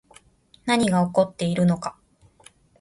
[0.65, 1.95] 何が起こっているのか